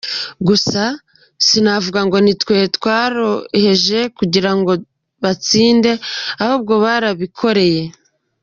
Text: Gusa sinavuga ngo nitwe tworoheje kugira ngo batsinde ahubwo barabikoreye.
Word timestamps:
Gusa 0.47 0.83
sinavuga 1.47 1.99
ngo 2.07 2.17
nitwe 2.25 2.55
tworoheje 2.75 3.99
kugira 4.17 4.51
ngo 4.57 4.71
batsinde 5.23 5.91
ahubwo 6.43 6.73
barabikoreye. 6.83 7.83